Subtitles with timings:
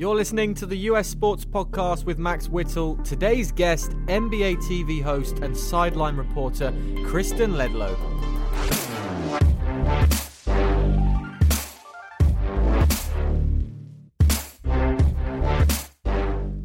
[0.00, 2.96] You're listening to the US Sports Podcast with Max Whittle.
[3.04, 6.72] Today's guest, NBA TV host and sideline reporter
[7.04, 7.94] Kristen Ledlow.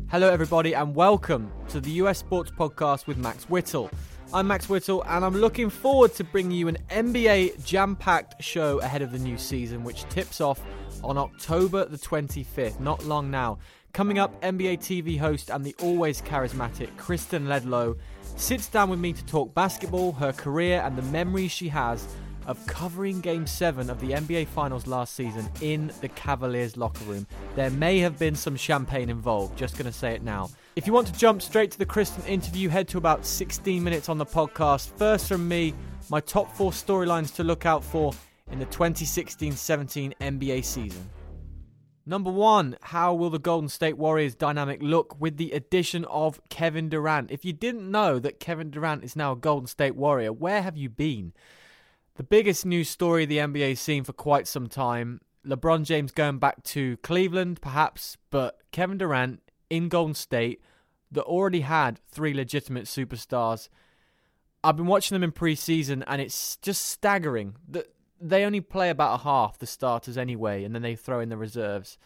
[0.10, 3.92] Hello, everybody, and welcome to the US Sports Podcast with Max Whittle.
[4.34, 8.80] I'm Max Whittle, and I'm looking forward to bringing you an NBA jam packed show
[8.80, 10.62] ahead of the new season, which tips off
[11.06, 13.58] on October the 25th, not long now.
[13.94, 17.98] Coming up, NBA TV host and the always charismatic Kristen Ledlow
[18.36, 22.08] sits down with me to talk basketball, her career, and the memories she has
[22.48, 27.26] of covering Game 7 of the NBA Finals last season in the Cavaliers locker room.
[27.56, 30.50] There may have been some champagne involved, just going to say it now.
[30.76, 34.10] If you want to jump straight to the Kristen interview, head to about 16 minutes
[34.10, 34.90] on the podcast.
[34.98, 35.74] First from me,
[36.10, 38.14] my top four storylines to look out for
[38.56, 41.10] in the 2016 17 NBA season.
[42.06, 46.88] Number one, how will the Golden State Warriors dynamic look with the addition of Kevin
[46.88, 47.32] Durant?
[47.32, 50.78] If you didn't know that Kevin Durant is now a Golden State Warrior, where have
[50.78, 51.34] you been?
[52.16, 55.20] The biggest news story the NBA's seen for quite some time.
[55.46, 60.62] LeBron James going back to Cleveland, perhaps, but Kevin Durant in Golden State
[61.12, 63.68] that already had three legitimate superstars.
[64.64, 67.88] I've been watching them in preseason, and it's just staggering that
[68.20, 71.38] they only play about a half the starters anyway, and then they throw in the
[71.38, 71.98] reserves.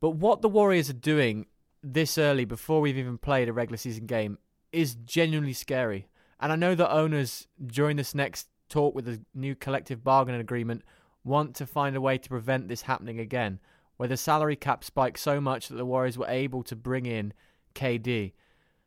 [0.00, 1.46] But what the Warriors are doing
[1.82, 4.38] this early, before we've even played a regular season game,
[4.72, 6.06] is genuinely scary.
[6.40, 10.82] And I know that owners during this next talk with the new collective bargaining agreement
[11.24, 13.60] want to find a way to prevent this happening again,
[13.96, 17.32] where the salary cap spiked so much that the Warriors were able to bring in
[17.74, 18.32] KD,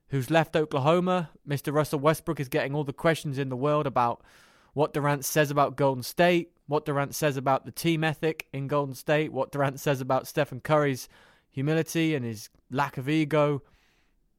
[0.10, 1.30] who's left Oklahoma.
[1.48, 1.74] Mr.
[1.74, 4.22] Russell Westbrook is getting all the questions in the world about
[4.76, 8.94] what Durant says about Golden State, what Durant says about the team ethic in Golden
[8.94, 11.08] State, what Durant says about Stephen Curry's
[11.50, 13.64] humility and his lack of ego.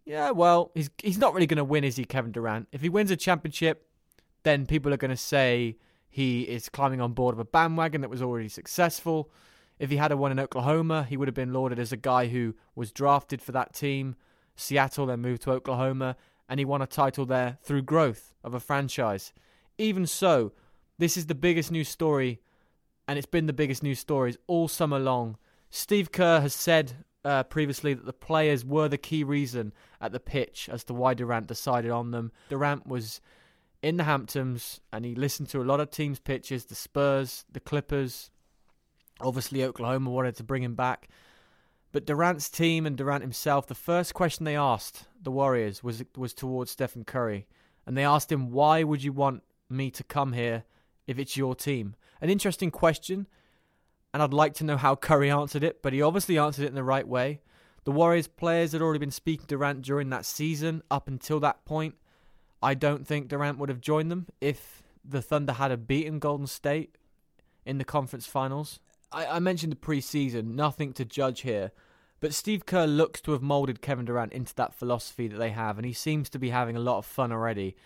[0.05, 2.69] Yeah, well, he's he's not really going to win, is he, Kevin Durant?
[2.71, 3.89] If he wins a championship,
[4.43, 5.79] then people are going to say
[6.11, 9.31] he is climbing on board of a bandwagon that was already successful.
[9.79, 12.27] If he had a one in Oklahoma, he would have been lauded as a guy
[12.27, 14.17] who was drafted for that team.
[14.55, 16.15] Seattle then moved to Oklahoma,
[16.47, 19.33] and he won a title there through growth of a franchise.
[19.79, 20.53] Even so,
[20.99, 22.41] this is the biggest news story,
[23.07, 25.37] and it's been the biggest news stories all summer long.
[25.71, 30.21] Steve Kerr has said uh, previously that the players were the key reason at the
[30.21, 32.33] pitch as to why Durant decided on them.
[32.49, 33.21] Durant was
[33.83, 37.61] in the Hamptons, and he listened to a lot of teams' pitches the Spurs, the
[37.61, 38.31] Clippers.
[39.21, 41.09] Obviously, Oklahoma wanted to bring him back.
[41.93, 46.35] But Durant's team and Durant himself, the first question they asked the Warriors was was
[46.35, 47.47] towards Stephen Curry,
[47.87, 50.65] and they asked him, "Why would you want me to come here
[51.07, 53.27] if it's your team?" An interesting question,
[54.13, 56.75] and I'd like to know how Curry answered it, but he obviously answered it in
[56.75, 57.41] the right way.
[57.85, 61.65] The Warriors players had already been speaking to Durant during that season up until that
[61.65, 61.95] point,
[62.63, 66.47] I don't think Durant would have joined them if the Thunder had a beaten Golden
[66.47, 66.97] State
[67.65, 68.81] in the conference finals.
[69.13, 71.73] I, I mentioned the preseason, nothing to judge here.
[72.19, 75.77] But Steve Kerr looks to have molded Kevin Durant into that philosophy that they have,
[75.77, 77.77] and he seems to be having a lot of fun already.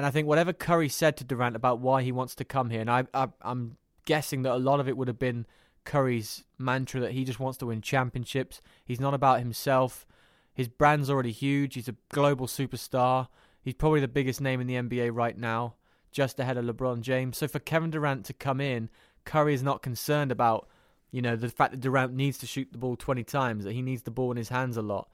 [0.00, 2.80] And I think whatever Curry said to Durant about why he wants to come here,
[2.80, 5.44] and I, I, I'm guessing that a lot of it would have been
[5.84, 8.62] Curry's mantra that he just wants to win championships.
[8.82, 10.06] He's not about himself.
[10.54, 11.74] His brand's already huge.
[11.74, 13.28] He's a global superstar.
[13.60, 15.74] He's probably the biggest name in the NBA right now,
[16.10, 17.36] just ahead of LeBron James.
[17.36, 18.88] So for Kevin Durant to come in,
[19.26, 20.66] Curry is not concerned about,
[21.10, 23.82] you know, the fact that Durant needs to shoot the ball 20 times, that he
[23.82, 25.10] needs the ball in his hands a lot.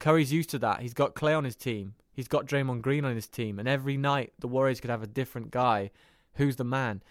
[0.00, 0.80] Curry's used to that.
[0.80, 1.94] He's got Clay on his team.
[2.12, 3.58] He's got Draymond Green on his team.
[3.60, 5.90] And every night, the Warriors could have a different guy
[6.34, 7.02] who's the man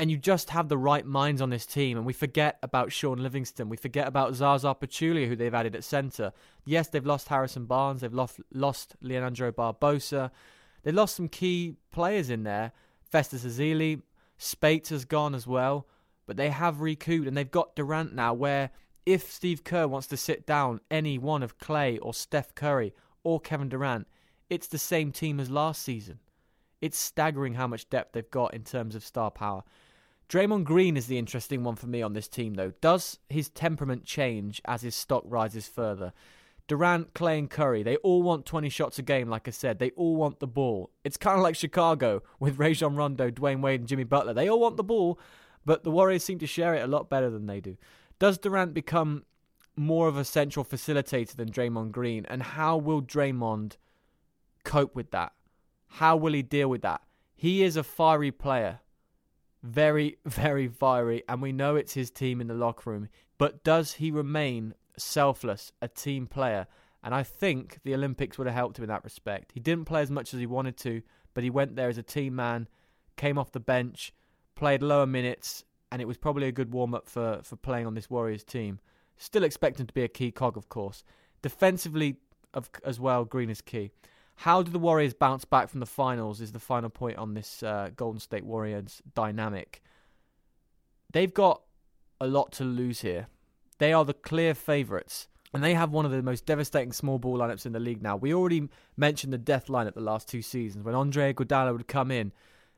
[0.00, 1.98] and you just have the right minds on this team.
[1.98, 3.68] And we forget about Shaun Livingston.
[3.68, 6.32] We forget about Zaza Pachulia, who they've added at centre.
[6.64, 8.00] Yes, they've lost Harrison Barnes.
[8.00, 10.30] They've lost, lost Leandro Barbosa.
[10.84, 12.72] They lost some key players in there.
[13.02, 14.00] Festus Ezeli,
[14.38, 15.86] Speights has gone as well.
[16.24, 18.70] But they have recouped, and they've got Durant now, where
[19.06, 23.40] if Steve Kerr wants to sit down any one of Clay or Steph Curry or
[23.40, 24.06] Kevin Durant,
[24.48, 26.18] it's the same team as last season.
[26.80, 29.62] It's staggering how much depth they've got in terms of star power.
[30.28, 32.72] Draymond Green is the interesting one for me on this team, though.
[32.80, 36.12] Does his temperament change as his stock rises further?
[36.68, 39.80] Durant, Clay, and Curry, they all want 20 shots a game, like I said.
[39.80, 40.90] They all want the ball.
[41.02, 44.32] It's kind of like Chicago with Rajon Rondo, Dwyane Wade, and Jimmy Butler.
[44.32, 45.18] They all want the ball,
[45.64, 47.76] but the Warriors seem to share it a lot better than they do.
[48.20, 49.24] Does Durant become
[49.74, 52.24] more of a central facilitator than Draymond Green?
[52.26, 53.76] And how will Draymond
[54.62, 55.32] cope with that?
[55.88, 57.00] How will he deal with that?
[57.34, 58.78] He is a fiery player
[59.62, 63.08] very, very fiery, and we know it's his team in the locker room.
[63.36, 66.66] But does he remain selfless, a team player.
[67.02, 69.52] And I think the Olympics would have helped him in that respect.
[69.52, 71.02] He didn't play as much as he wanted to,
[71.34, 72.68] but he went there as a team man,
[73.16, 74.12] came off the bench,
[74.54, 77.94] played lower minutes, and it was probably a good warm up for, for playing on
[77.94, 78.78] this Warriors team.
[79.16, 81.04] Still expect him to be a key cog, of course.
[81.42, 82.16] Defensively,
[82.54, 83.90] of, as well, Green is key.
[84.36, 86.40] How do the Warriors bounce back from the finals?
[86.40, 89.82] Is the final point on this uh, Golden State Warriors dynamic.
[91.12, 91.62] They've got
[92.20, 93.26] a lot to lose here.
[93.78, 97.38] They are the clear favourites, and they have one of the most devastating small ball
[97.38, 98.16] lineups in the league now.
[98.16, 102.10] We already mentioned the death lineup the last two seasons when Andre Iguodala would come
[102.10, 102.32] in,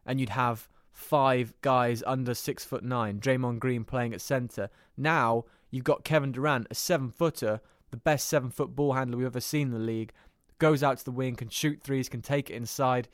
[0.07, 3.19] and you'd have five guys under six foot nine.
[3.19, 4.71] Draymond Green playing at centre.
[4.97, 7.61] Now you've got Kevin Durant, a seven footer,
[7.91, 10.13] the best seven foot ball handler we've ever seen in the league.
[10.59, 13.09] Goes out to the wing, can shoot threes, can take it inside,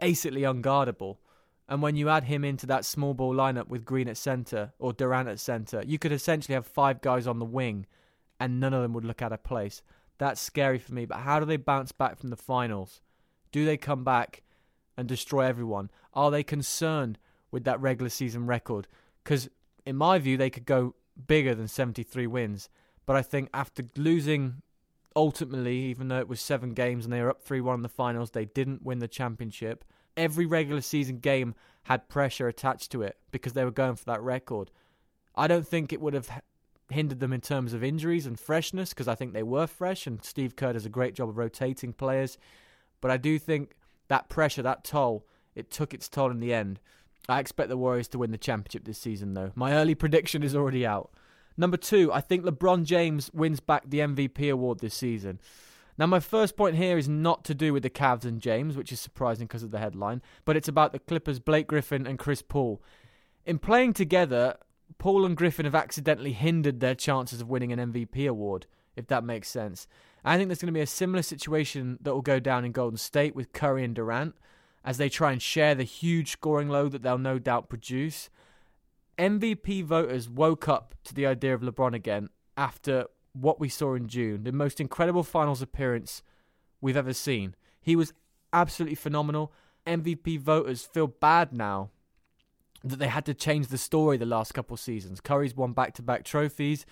[0.00, 1.18] basically unguardable.
[1.68, 4.92] And when you add him into that small ball lineup with Green at centre or
[4.92, 7.86] Durant at centre, you could essentially have five guys on the wing
[8.40, 9.82] and none of them would look out of place.
[10.18, 11.06] That's scary for me.
[11.06, 13.00] But how do they bounce back from the finals?
[13.52, 14.42] Do they come back
[14.96, 15.90] and destroy everyone?
[16.14, 17.18] Are they concerned
[17.50, 18.86] with that regular season record?
[19.22, 19.48] Because
[19.84, 20.94] in my view, they could go
[21.26, 22.68] bigger than 73 wins.
[23.06, 24.62] But I think after losing
[25.14, 27.88] ultimately, even though it was seven games and they were up 3 1 in the
[27.88, 29.84] finals, they didn't win the championship.
[30.16, 31.54] Every regular season game
[31.84, 34.70] had pressure attached to it because they were going for that record.
[35.34, 36.42] I don't think it would have
[36.90, 40.22] hindered them in terms of injuries and freshness because I think they were fresh and
[40.22, 42.38] Steve Kerr does a great job of rotating players.
[43.00, 43.74] But I do think
[44.12, 46.80] that pressure, that toll, it took its toll in the end.
[47.30, 49.52] I expect the Warriors to win the championship this season, though.
[49.54, 51.12] My early prediction is already out.
[51.56, 55.40] Number two, I think LeBron James wins back the MVP award this season.
[55.96, 58.92] Now, my first point here is not to do with the Cavs and James, which
[58.92, 62.42] is surprising because of the headline, but it's about the Clippers' Blake Griffin and Chris
[62.42, 62.82] Paul.
[63.46, 64.56] In playing together,
[64.98, 69.24] Paul and Griffin have accidentally hindered their chances of winning an MVP award, if that
[69.24, 69.86] makes sense.
[70.24, 72.96] I think there's going to be a similar situation that will go down in Golden
[72.96, 74.34] State with Curry and Durant
[74.84, 78.30] as they try and share the huge scoring load that they'll no doubt produce.
[79.18, 84.08] MVP voters woke up to the idea of LeBron again after what we saw in
[84.08, 86.22] June, the most incredible finals appearance
[86.80, 87.54] we've ever seen.
[87.80, 88.12] He was
[88.52, 89.52] absolutely phenomenal.
[89.86, 91.90] MVP voters feel bad now
[92.84, 95.20] that they had to change the story the last couple seasons.
[95.20, 96.84] Curry's won back to back trophies.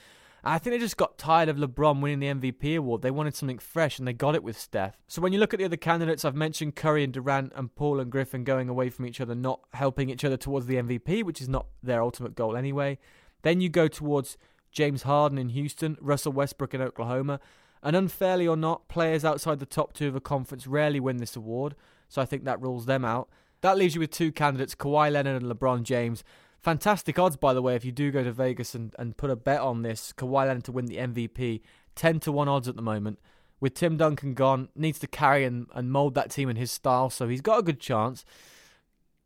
[0.42, 3.02] I think they just got tired of LeBron winning the MVP award.
[3.02, 4.96] They wanted something fresh and they got it with Steph.
[5.06, 8.00] So when you look at the other candidates, I've mentioned Curry and Durant and Paul
[8.00, 11.42] and Griffin going away from each other, not helping each other towards the MVP, which
[11.42, 12.98] is not their ultimate goal anyway.
[13.42, 14.38] Then you go towards
[14.72, 17.40] James Harden in Houston, Russell Westbrook in Oklahoma.
[17.82, 21.37] And unfairly or not, players outside the top two of a conference rarely win this
[21.37, 21.75] award,
[22.08, 23.28] so I think that rules them out.
[23.62, 26.25] That leaves you with two candidates, Kawhi Leonard and LeBron James.
[26.60, 29.36] Fantastic odds, by the way, if you do go to Vegas and, and put a
[29.36, 30.12] bet on this.
[30.12, 31.62] Kawhi Leonard to win the MVP,
[31.94, 33.18] 10 to 1 odds at the moment.
[33.60, 37.08] With Tim Duncan gone, needs to carry and, and mould that team in his style,
[37.08, 38.24] so he's got a good chance.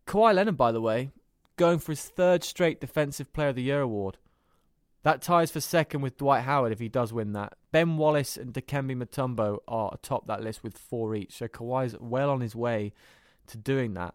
[0.06, 1.10] Kawhi Leonard, by the way,
[1.56, 4.18] going for his third straight Defensive Player of the Year award.
[5.02, 7.54] That ties for second with Dwight Howard if he does win that.
[7.72, 11.36] Ben Wallace and Dikembe Mutombo are atop that list with four each.
[11.36, 12.92] So Kawhi's well on his way
[13.48, 14.14] to doing that.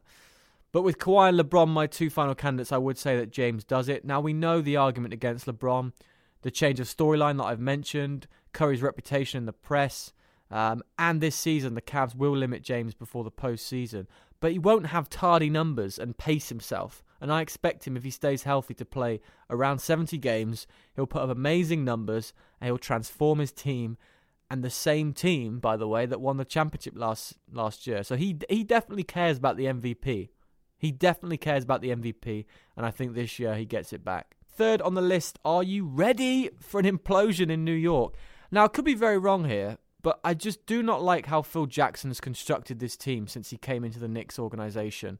[0.71, 3.89] But with Kawhi and LeBron, my two final candidates, I would say that James does
[3.89, 4.05] it.
[4.05, 5.93] Now we know the argument against LeBron,
[6.41, 10.13] the change of storyline that I've mentioned, Curry's reputation in the press,
[10.51, 14.07] um, and this season the Cavs will limit James before the postseason.
[14.39, 18.11] But he won't have tardy numbers and pace himself and I expect him, if he
[18.11, 20.67] stays healthy, to play around 70 games.
[20.95, 23.97] He'll put up amazing numbers and he'll transform his team.
[24.49, 28.03] And the same team, by the way, that won the championship last last year.
[28.03, 30.29] So he he definitely cares about the MVP.
[30.79, 32.45] He definitely cares about the MVP,
[32.75, 34.37] and I think this year he gets it back.
[34.47, 38.15] Third on the list, are you ready for an implosion in New York?
[38.49, 41.65] Now, I could be very wrong here, but I just do not like how Phil
[41.65, 45.19] Jackson has constructed this team since he came into the Knicks organization.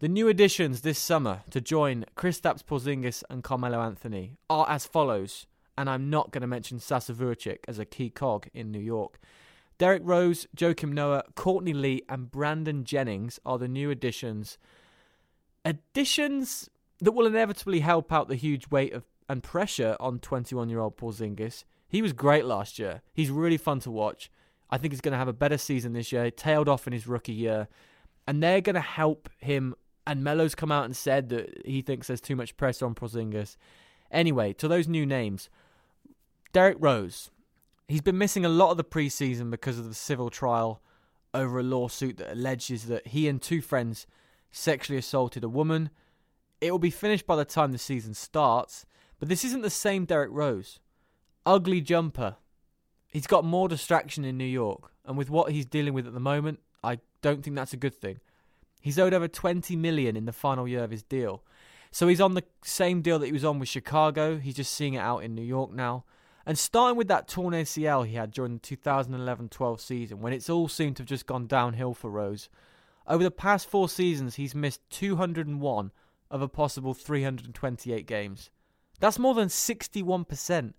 [0.00, 5.46] The new additions this summer to join Kristaps Porzingis and Carmelo Anthony are as follows,
[5.78, 9.20] and I'm not going to mention Sasa Vujacic as a key cog in New York.
[9.82, 14.56] Derrick Rose, Joakim Noah, Courtney Lee, and Brandon Jennings are the new additions.
[15.64, 16.70] Additions
[17.00, 20.96] that will inevitably help out the huge weight of and pressure on 21 year old
[20.96, 21.64] Porzingis.
[21.88, 23.02] He was great last year.
[23.12, 24.30] He's really fun to watch.
[24.70, 26.26] I think he's going to have a better season this year.
[26.26, 27.66] He tailed off in his rookie year.
[28.28, 29.74] And they're going to help him
[30.06, 33.56] and Melo's come out and said that he thinks there's too much pressure on Porzingis.
[34.12, 35.50] Anyway, to those new names,
[36.52, 37.32] Derrick Rose.
[37.92, 40.80] He's been missing a lot of the preseason because of the civil trial
[41.34, 44.06] over a lawsuit that alleges that he and two friends
[44.50, 45.90] sexually assaulted a woman.
[46.62, 48.86] It will be finished by the time the season starts,
[49.20, 50.80] but this isn't the same Derrick Rose.
[51.44, 52.36] ugly jumper.
[53.08, 56.18] He's got more distraction in New York, and with what he's dealing with at the
[56.18, 58.20] moment, I don't think that's a good thing.
[58.80, 61.44] He's owed over 20 million in the final year of his deal.
[61.90, 64.38] So he's on the same deal that he was on with Chicago.
[64.38, 66.04] He's just seeing it out in New York now.
[66.44, 70.50] And starting with that torn ACL he had during the 2011 12 season, when it's
[70.50, 72.48] all seemed to have just gone downhill for Rose,
[73.06, 75.92] over the past four seasons, he's missed 201
[76.30, 78.50] of a possible 328 games.
[79.00, 80.74] That's more than 61%.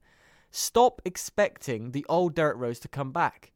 [0.51, 3.51] Stop expecting the old Derrick Rose to come back.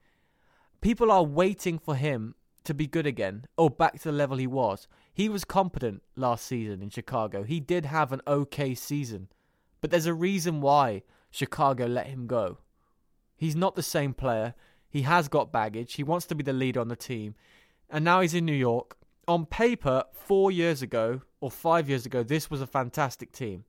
[0.81, 4.47] People are waiting for him to be good again, or back to the level he
[4.47, 4.87] was.
[5.13, 7.43] He was competent last season in Chicago.
[7.43, 9.29] He did have an okay season.
[9.79, 12.59] But there's a reason why Chicago let him go.
[13.35, 14.55] He's not the same player.
[14.89, 15.93] He has got baggage.
[15.93, 17.35] He wants to be the leader on the team.
[17.89, 18.97] And now he's in New York.
[19.27, 23.65] On paper, four years ago or five years ago, this was a fantastic team.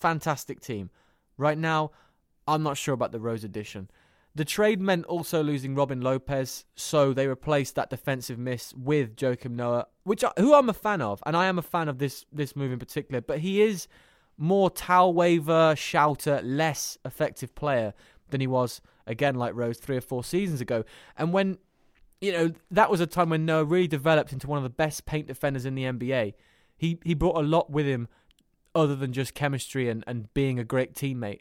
[0.00, 0.90] Fantastic team.
[1.36, 1.92] Right now,
[2.46, 3.90] I'm not sure about the Rose addition.
[4.34, 9.52] The trade meant also losing Robin Lopez, so they replaced that defensive miss with Joakim
[9.52, 12.24] Noah, which I, who I'm a fan of, and I am a fan of this
[12.32, 13.20] this move in particular.
[13.20, 13.88] But he is
[14.38, 17.92] more towel waver, shouter, less effective player
[18.30, 20.84] than he was again like Rose three or four seasons ago.
[21.16, 21.58] And when
[22.20, 25.06] you know that was a time when Noah really developed into one of the best
[25.06, 26.34] paint defenders in the NBA.
[26.76, 28.08] He he brought a lot with him,
[28.74, 31.40] other than just chemistry and, and being a great teammate.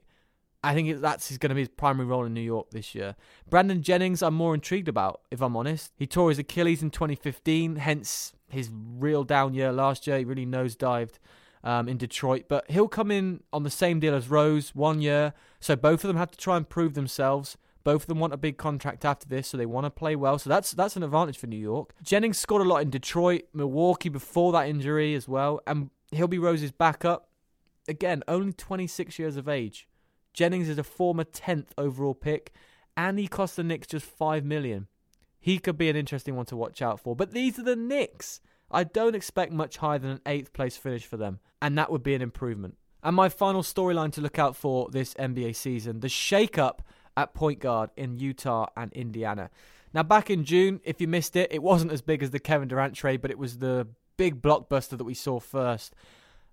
[0.63, 3.15] I think that's going to be his primary role in New York this year.
[3.47, 5.93] Brandon Jennings, I'm more intrigued about, if I'm honest.
[5.97, 10.17] He tore his Achilles in 2015, hence his real down year last year.
[10.17, 11.19] He really nosedived
[11.67, 12.45] um, in Detroit.
[12.47, 15.33] But he'll come in on the same deal as Rose, one year.
[15.59, 17.57] So both of them have to try and prove themselves.
[17.83, 20.39] Both of them want a big contract after this, so they want to play well.
[20.39, 21.93] So that's that's an advantage for New York.
[22.01, 26.39] Jennings scored a lot in Detroit, Milwaukee before that injury as well, and he'll be
[26.39, 27.29] Rose's backup.
[27.87, 29.87] Again, only 26 years of age.
[30.33, 32.53] Jennings is a former 10th overall pick,
[32.97, 34.87] and he cost the Knicks just five million.
[35.39, 37.15] He could be an interesting one to watch out for.
[37.15, 38.41] But these are the Knicks.
[38.69, 42.03] I don't expect much higher than an eighth place finish for them, and that would
[42.03, 42.77] be an improvement.
[43.03, 46.81] And my final storyline to look out for this NBA season the shake up
[47.15, 49.49] at point guard in Utah and Indiana.
[49.93, 52.67] Now, back in June, if you missed it, it wasn't as big as the Kevin
[52.67, 55.95] Durant trade, but it was the big blockbuster that we saw first.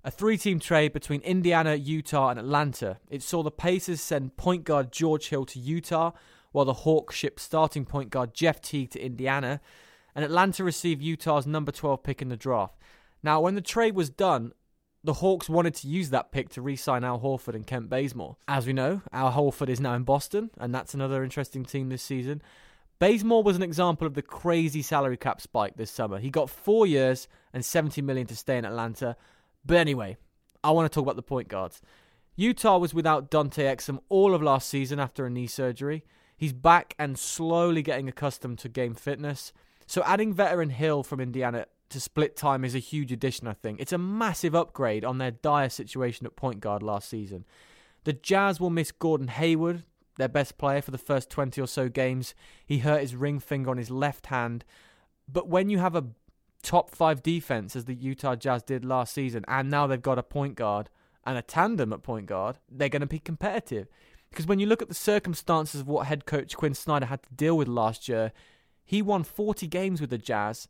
[0.04, 2.99] A three team trade between Indiana, Utah, and Atlanta.
[3.11, 6.12] It saw the Pacers send point guard George Hill to Utah,
[6.52, 9.61] while the Hawks shipped starting point guard Jeff Teague to Indiana
[10.14, 12.76] and Atlanta received Utah's number 12 pick in the draft.
[13.23, 14.52] Now, when the trade was done,
[15.02, 18.37] the Hawks wanted to use that pick to re sign Al Horford and Kent Bazemore.
[18.49, 22.02] As we know, Al Horford is now in Boston, and that's another interesting team this
[22.02, 22.42] season.
[22.99, 26.18] Bazemore was an example of the crazy salary cap spike this summer.
[26.18, 29.16] He got four years and 70 million to stay in Atlanta.
[29.66, 30.16] But anyway,
[30.62, 31.83] I want to talk about the point guards.
[32.37, 36.04] Utah was without Dante Exum all of last season after a knee surgery.
[36.37, 39.52] He's back and slowly getting accustomed to game fitness.
[39.86, 43.80] So adding veteran Hill from Indiana to split time is a huge addition, I think.
[43.80, 47.44] It's a massive upgrade on their dire situation at point guard last season.
[48.04, 49.84] The Jazz will miss Gordon Hayward,
[50.18, 52.34] their best player, for the first 20 or so games.
[52.66, 54.64] He hurt his ring finger on his left hand.
[55.30, 56.08] But when you have a
[56.62, 60.22] top five defense, as the Utah Jazz did last season, and now they've got a
[60.22, 60.90] point guard
[61.26, 63.88] and a tandem at point guard, they're going to be competitive.
[64.30, 67.32] Because when you look at the circumstances of what head coach Quin Snyder had to
[67.34, 68.32] deal with last year,
[68.84, 70.68] he won 40 games with the Jazz,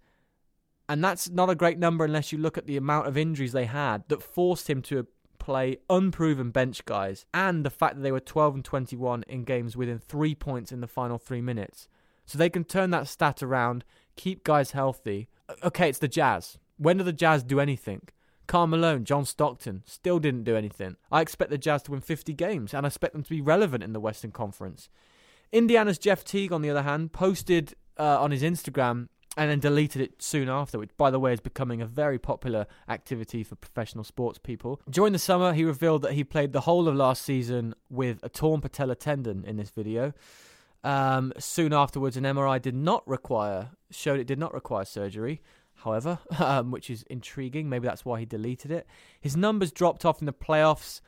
[0.89, 3.65] and that's not a great number unless you look at the amount of injuries they
[3.65, 5.07] had that forced him to
[5.39, 9.77] play unproven bench guys, and the fact that they were 12 and 21 in games
[9.77, 11.89] within three points in the final three minutes.
[12.27, 13.85] So they can turn that stat around,
[14.17, 15.29] keep guys healthy.
[15.63, 16.59] Okay, it's the Jazz.
[16.79, 18.09] When do the Jazz do anything?
[18.47, 20.97] Karl Malone, John Stockton still didn't do anything.
[21.11, 23.85] I expect the Jazz to win 50 games, and I expect them to be relevant
[23.85, 24.89] in the Western Conference.
[25.53, 30.01] Indiana's Jeff Teague, on the other hand, posted uh, on his Instagram and then deleted
[30.01, 34.05] it soon after, which, by the way, is becoming a very popular activity for professional
[34.05, 34.81] sports people.
[34.89, 38.29] During the summer, he revealed that he played the whole of last season with a
[38.29, 40.13] torn patella tendon in this video.
[40.85, 45.41] Um, soon afterwards, an MRI did not require showed it did not require surgery.
[45.77, 47.69] However, um, which is intriguing.
[47.69, 48.87] Maybe that's why he deleted it.
[49.21, 51.01] His numbers dropped off in the playoffs.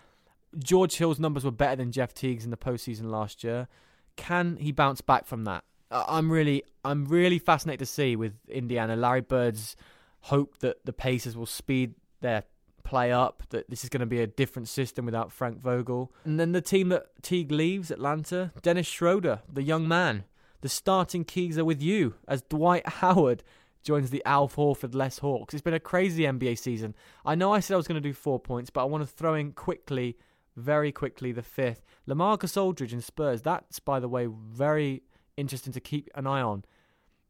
[0.59, 3.69] George Hill's numbers were better than Jeff Teague's in the postseason last year.
[4.16, 5.64] Can he bounce back from that?
[5.90, 8.97] I'm really, I'm really fascinated to see with Indiana.
[8.97, 9.76] Larry Bird's
[10.23, 12.45] hope that the Pacers will speed their
[12.85, 13.43] play up.
[13.50, 16.12] That this is going to be a different system without Frank Vogel.
[16.25, 20.25] And then the team that Teague leaves, Atlanta, Dennis Schroeder, the young man.
[20.62, 23.45] The starting keys are with you as Dwight Howard
[23.85, 25.55] joins the Al Horford less Hawks.
[25.55, 26.97] It's been a crazy NBA season.
[27.25, 29.07] I know I said I was going to do four points, but I want to
[29.07, 30.16] throw in quickly
[30.57, 31.85] very quickly the fifth.
[32.09, 35.02] LaMarcus Aldridge and Spurs, that's, by the way, very
[35.37, 36.64] interesting to keep an eye on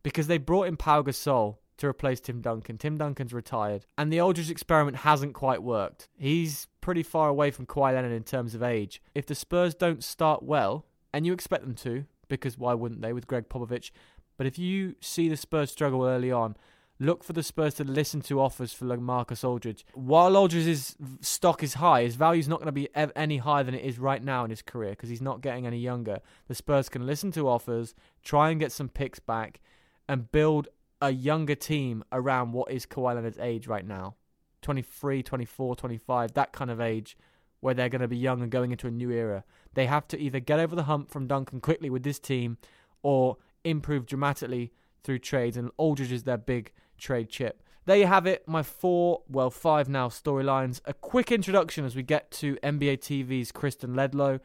[0.03, 2.79] because they brought in Pau Gasol to replace Tim Duncan.
[2.79, 6.09] Tim Duncan's retired, and the Aldridge experiment hasn't quite worked.
[6.17, 9.03] He's pretty far away from Kawhi Leonard in terms of age.
[9.15, 13.13] If the Spurs don't start well, and you expect them to, because why wouldn't they
[13.13, 13.91] with Gregg Popovich?
[14.37, 16.57] But if you see the Spurs struggle early on,
[16.99, 19.85] look for the Spurs to listen to offers for Marcus Aldridge.
[19.95, 23.75] While Aldridge's stock is high, his value is not going to be any higher than
[23.75, 26.21] it is right now in his career because he's not getting any younger.
[26.49, 29.61] The Spurs can listen to offers, try and get some picks back,
[30.09, 30.69] and build
[31.03, 34.15] a younger team around what is Kawhi Leonard's age right now
[34.63, 37.17] 23, 24, 25, that kind of age
[37.61, 39.45] where they're going to be young and going into a new era.
[39.75, 42.59] They have to either get over the hump from Duncan quickly with this team
[43.03, 44.73] or improve dramatically
[45.05, 47.63] through trades, and Aldridge is their big trade chip.
[47.87, 50.81] There you have it, my four, well, five now storylines.
[50.87, 54.41] A quick introduction as we get to NBA TV's Kristen Ledlow.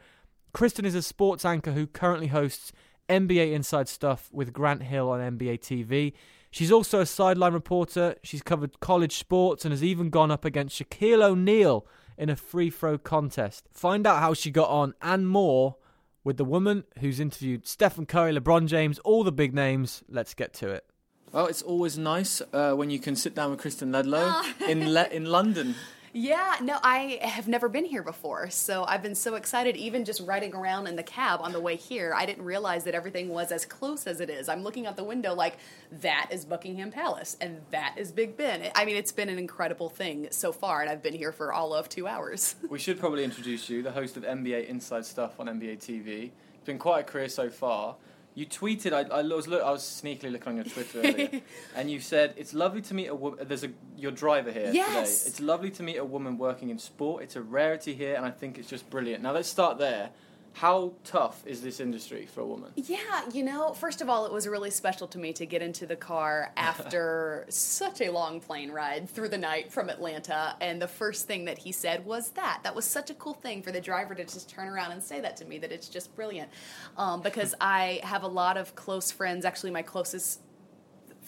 [0.52, 2.72] Kristen is a sports anchor who currently hosts
[3.08, 6.12] NBA Inside Stuff with Grant Hill on NBA TV.
[6.52, 8.14] She's also a sideline reporter.
[8.22, 12.70] She's covered college sports and has even gone up against Shaquille O'Neal in a free
[12.70, 13.66] throw contest.
[13.72, 15.76] Find out how she got on and more
[16.22, 20.04] with the woman who's interviewed Stephen Curry, LeBron James, all the big names.
[20.08, 20.84] Let's get to it.
[21.32, 24.68] Well, it's always nice uh, when you can sit down with Kristen Ledlow oh.
[24.68, 25.74] in Le- in London.
[26.14, 28.50] Yeah, no, I have never been here before.
[28.50, 31.76] So I've been so excited, even just riding around in the cab on the way
[31.76, 32.12] here.
[32.14, 34.50] I didn't realize that everything was as close as it is.
[34.50, 35.56] I'm looking out the window like,
[36.02, 38.70] that is Buckingham Palace and that is Big Ben.
[38.74, 41.72] I mean, it's been an incredible thing so far, and I've been here for all
[41.72, 42.56] of two hours.
[42.68, 46.30] we should probably introduce you, the host of NBA Inside Stuff on NBA TV.
[46.56, 47.96] It's been quite a career so far.
[48.34, 48.92] You tweeted.
[48.92, 51.42] I, I was look, I was sneakily looking on your Twitter earlier,
[51.76, 53.46] and you said it's lovely to meet a woman.
[53.46, 55.18] There's a your driver here yes.
[55.18, 55.30] today.
[55.30, 57.22] It's lovely to meet a woman working in sport.
[57.22, 59.22] It's a rarity here, and I think it's just brilliant.
[59.22, 60.10] Now let's start there.
[60.54, 62.70] How tough is this industry for a woman?
[62.76, 65.86] Yeah, you know, first of all, it was really special to me to get into
[65.86, 70.56] the car after such a long plane ride through the night from Atlanta.
[70.60, 72.60] And the first thing that he said was that.
[72.62, 75.20] That was such a cool thing for the driver to just turn around and say
[75.20, 76.50] that to me, that it's just brilliant.
[76.96, 80.40] Um, because I have a lot of close friends, actually, my closest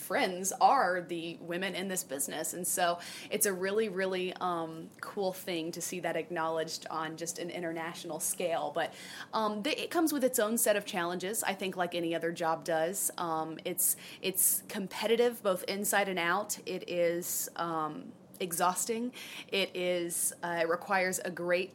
[0.07, 2.53] friends are the women in this business.
[2.55, 2.99] And so
[3.31, 8.21] it's a really, really um, cool thing to see that acknowledged on just an international
[8.21, 8.73] scale.
[8.75, 8.93] But
[9.33, 12.65] um, it comes with its own set of challenges, I think, like any other job
[12.65, 13.11] does.
[13.19, 16.59] Um, it's, it's competitive both inside and out.
[16.67, 19.13] It is um, exhausting.
[19.49, 21.73] It is, uh, it requires a great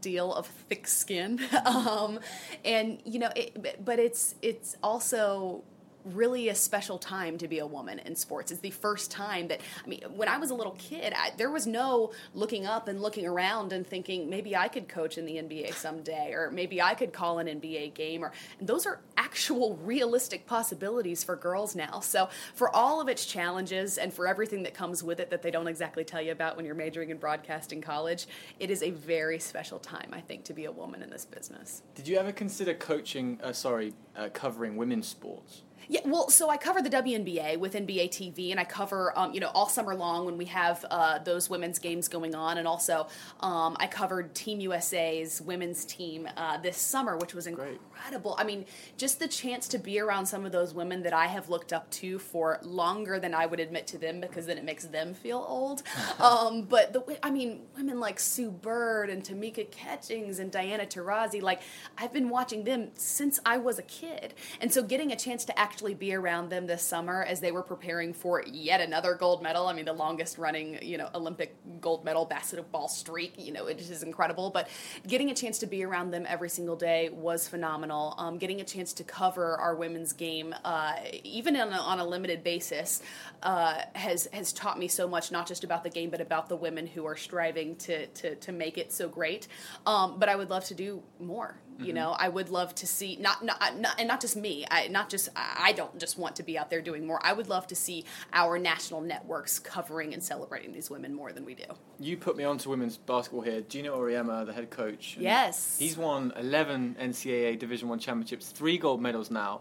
[0.00, 2.20] deal of thick skin um,
[2.64, 5.64] and you know it, but it's it's also
[6.14, 8.50] really a special time to be a woman in sports.
[8.50, 11.50] It's the first time that, I mean, when I was a little kid, I, there
[11.50, 15.34] was no looking up and looking around and thinking maybe I could coach in the
[15.34, 20.46] NBA someday, or maybe I could call an NBA game, or those are actual realistic
[20.46, 22.00] possibilities for girls now.
[22.00, 25.50] So, for all of its challenges and for everything that comes with it that they
[25.50, 28.26] don't exactly tell you about when you're majoring in broadcasting college,
[28.60, 31.82] it is a very special time, I think, to be a woman in this business.
[31.94, 35.62] Did you ever consider coaching, uh, sorry, uh, covering women's sports?
[35.88, 39.40] Yeah, well, so I cover the WNBA with NBA TV, and I cover, um, you
[39.40, 43.06] know, all summer long when we have uh, those women's games going on, and also
[43.40, 48.34] um, I covered Team USA's women's team uh, this summer, which was incredible.
[48.34, 48.44] Great.
[48.44, 48.64] I mean,
[48.96, 51.88] just the chance to be around some of those women that I have looked up
[51.92, 55.44] to for longer than I would admit to them, because then it makes them feel
[55.46, 55.82] old.
[56.18, 61.40] um, but the, I mean, women like Sue Bird and Tamika Catchings and Diana Taurasi,
[61.40, 61.60] like
[61.96, 65.56] I've been watching them since I was a kid, and so getting a chance to
[65.56, 69.42] act actually be around them this summer as they were preparing for yet another gold
[69.42, 69.66] medal.
[69.66, 73.34] I mean, the longest running, you know, Olympic gold medal basketball streak.
[73.36, 74.48] You know, it is incredible.
[74.48, 74.70] But
[75.06, 78.14] getting a chance to be around them every single day was phenomenal.
[78.16, 82.06] Um, getting a chance to cover our women's game, uh, even on a, on a,
[82.06, 83.02] limited basis,
[83.42, 86.56] uh, has has taught me so much, not just about the game, but about the
[86.56, 89.46] women who are striving to to, to make it so great.
[89.84, 91.58] Um, but I would love to do more.
[91.78, 91.94] You mm-hmm.
[91.94, 94.64] know, I would love to see not not, not and not just me.
[94.70, 97.20] I, not just I don't just want to be out there doing more.
[97.22, 101.44] I would love to see our national networks covering and celebrating these women more than
[101.44, 101.64] we do.
[101.98, 103.60] You put me on to women's basketball here.
[103.60, 105.16] Geno Auriemma, the head coach.
[105.20, 109.60] Yes, he's won eleven NCAA Division One championships, three gold medals now.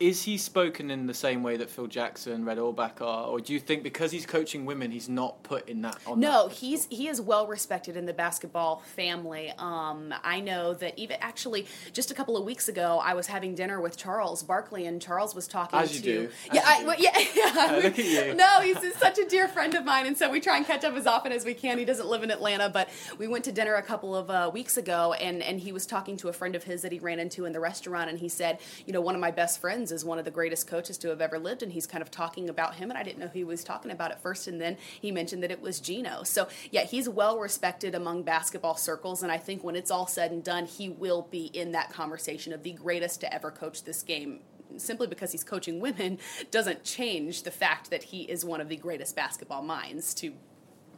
[0.00, 3.52] Is he spoken in the same way that Phil Jackson, Red Auerbach are, or do
[3.52, 5.98] you think because he's coaching women, he's not put in that?
[6.06, 9.52] On no, that he's he is well respected in the basketball family.
[9.58, 13.54] Um, I know that even actually just a couple of weeks ago, I was having
[13.54, 16.32] dinner with Charles Barkley, and Charles was talking As you to do.
[16.48, 16.86] As yeah, you I, do.
[16.86, 17.54] well, yeah, yeah.
[17.56, 18.34] Uh, look at you.
[18.40, 20.94] No, he's such a dear friend of mine, and so we try and catch up
[20.94, 21.76] as often as we can.
[21.76, 24.78] He doesn't live in Atlanta, but we went to dinner a couple of uh, weeks
[24.78, 27.44] ago, and and he was talking to a friend of his that he ran into
[27.44, 30.18] in the restaurant, and he said, you know, one of my best friends is one
[30.18, 32.90] of the greatest coaches to have ever lived, and he's kind of talking about him,
[32.90, 35.42] and I didn't know who he was talking about at first, and then he mentioned
[35.42, 36.22] that it was Geno.
[36.22, 40.30] So yeah, he's well respected among basketball circles, and I think when it's all said
[40.30, 44.02] and done, he will be in that conversation of the greatest to ever coach this
[44.02, 44.40] game.
[44.76, 46.18] Simply because he's coaching women
[46.52, 50.32] doesn't change the fact that he is one of the greatest basketball minds to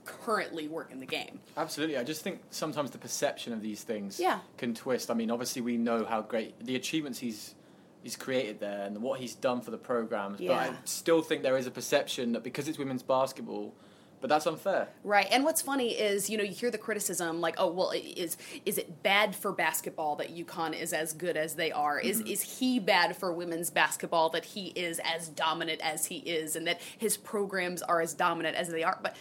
[0.04, 1.40] currently work in the game.
[1.56, 1.96] Absolutely.
[1.96, 4.40] I just think sometimes the perception of these things Yeah.
[4.58, 5.10] can twist.
[5.10, 7.54] I mean, obviously we know how great the achievements he's
[8.02, 11.56] he's created there and what he's done for the programs, but I still think there
[11.56, 13.74] is a perception that because it's women's basketball,
[14.20, 14.88] but that's unfair.
[15.04, 18.36] Right, and what's funny is you know you hear the criticism like, oh well, is
[18.64, 21.98] is it bad for basketball that UConn is as good as they are?
[21.98, 22.28] Is mm-hmm.
[22.28, 26.66] is he bad for women's basketball that he is as dominant as he is, and
[26.66, 28.98] that his programs are as dominant as they are?
[29.02, 29.16] But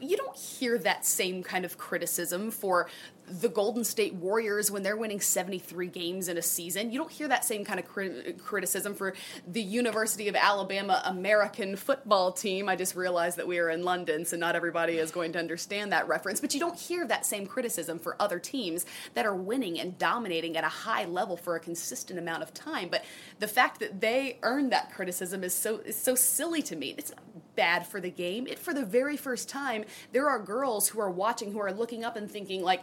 [0.00, 2.88] you don't hear that same kind of criticism for
[3.28, 6.90] the Golden State Warriors when they're winning 73 games in a season.
[6.90, 9.14] You don't hear that same kind of cri- criticism for
[9.46, 12.68] the University of Alabama American football team.
[12.68, 15.92] I just realized that we are in London, so not everybody is going to understand
[15.92, 16.40] that reference.
[16.40, 20.56] But you don't hear that same criticism for other teams that are winning and dominating
[20.56, 22.88] at a high level for a consistent amount of time.
[22.90, 23.04] But
[23.38, 26.94] the fact that they earn that criticism is so is so silly to me.
[26.98, 27.12] It's
[27.54, 28.46] bad for the game.
[28.46, 32.04] It for the very first time, there are girls who are watching who are looking
[32.04, 32.82] up and thinking like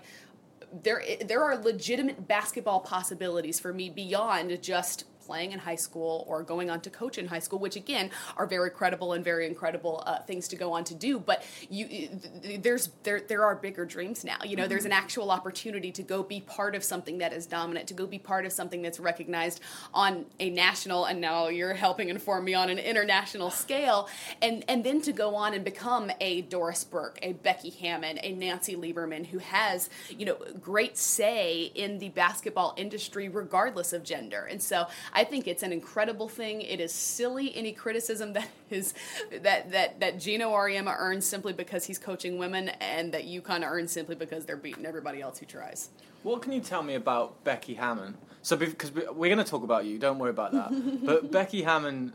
[0.84, 6.41] there there are legitimate basketball possibilities for me beyond just playing in high school or
[6.41, 10.01] going on to coach in high school, which again are very credible and very incredible
[10.07, 11.19] uh, things to go on to do.
[11.19, 12.09] But you,
[12.57, 14.37] there's there there are bigger dreams now.
[14.43, 17.87] You know, there's an actual opportunity to go be part of something that is dominant,
[17.89, 19.61] to go be part of something that's recognized
[19.93, 24.09] on a national, and now you're helping inform me on an international scale,
[24.41, 28.33] and and then to go on and become a Doris Burke, a Becky Hammon, a
[28.33, 34.45] Nancy Lieberman, who has you know great say in the basketball industry regardless of gender.
[34.49, 36.62] And so I think it's an incredible thing.
[36.62, 38.93] It is silly any criticism that is
[39.32, 43.91] that that that Geno Auriemma earns simply because he's coaching women, and that UConn earns
[43.91, 45.89] simply because they're beating everybody else who tries.
[46.23, 48.17] What can you tell me about Becky Hammon?
[48.41, 50.71] So, because we're going to talk about you, don't worry about that.
[51.05, 52.13] but Becky Hammon,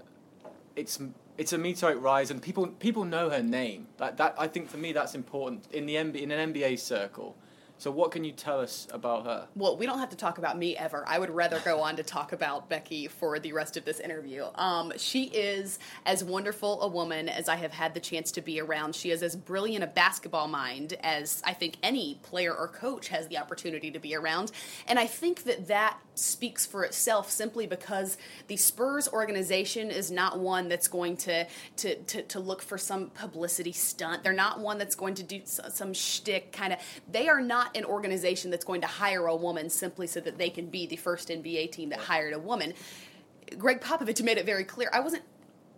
[0.77, 0.99] it's
[1.37, 3.89] it's a meteoric rise, and people people know her name.
[3.99, 7.37] That that I think for me that's important in the NBA, in an NBA circle.
[7.77, 9.49] So, what can you tell us about her?
[9.57, 11.05] Well, we don't have to talk about me ever.
[11.07, 14.47] I would rather go on to talk about Becky for the rest of this interview.
[14.55, 18.61] Um, she is as wonderful a woman as I have had the chance to be
[18.61, 18.95] around.
[18.95, 23.29] She is as brilliant a basketball mind as I think any player or coach has
[23.29, 24.53] the opportunity to be around.
[24.87, 30.39] And I think that that speaks for itself simply because the Spurs organization is not
[30.39, 34.23] one that's going to to, to, to look for some publicity stunt.
[34.23, 36.79] They're not one that's going to do some shtick kind of.
[37.11, 40.51] They are not an organization that's going to hire a woman simply so that they
[40.51, 42.75] can be the first NBA team that hired a woman.
[43.59, 44.89] Gregg Popovich made it very clear.
[44.93, 45.25] I wasn't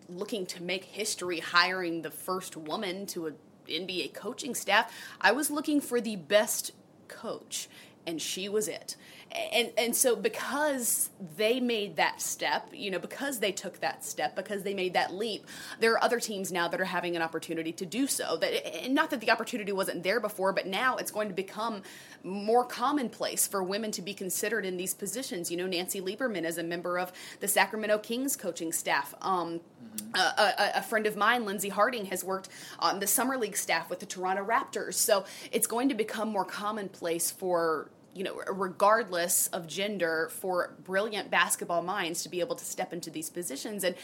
[0.09, 3.33] looking to make history hiring the first woman to a
[3.69, 4.93] NBA coaching staff.
[5.21, 6.73] I was looking for the best
[7.09, 7.69] coach,
[8.07, 8.97] and she was it.
[9.33, 14.37] And and so because they made that step, you know, because they took that step,
[14.37, 15.45] because they made that leap,
[15.81, 18.37] there are other teams now that are having an opportunity to do so.
[18.37, 21.83] That not that the opportunity wasn't there before, but now it's going to become
[22.23, 25.51] more commonplace for women to be considered in these positions.
[25.51, 29.15] You know, Nancy Lieberman is a member of the Sacramento Kings coaching staff.
[29.21, 29.61] Um,
[30.15, 33.91] a, a, a friend of mine, Lindsey Harding, has worked on the summer league staff
[33.91, 34.95] with the Toronto Raptors.
[34.95, 41.31] So it's going to become more commonplace for you know, regardless of gender, for brilliant
[41.31, 43.85] basketball minds to be able to step into these positions.
[43.85, 43.95] And